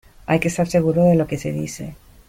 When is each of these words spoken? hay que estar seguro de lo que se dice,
hay 0.25 0.39
que 0.39 0.47
estar 0.47 0.67
seguro 0.67 1.03
de 1.03 1.13
lo 1.13 1.27
que 1.27 1.37
se 1.37 1.51
dice, 1.51 1.93